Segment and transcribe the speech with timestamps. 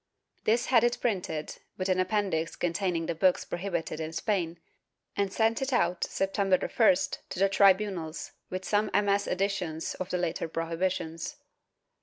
[0.45, 4.59] This had it printed, with an Appendix containing the books prohibited in Spain,
[5.15, 9.27] and sent it out, September 1st, to the tribunals, with some MS.
[9.27, 11.35] additions of later prohibitions.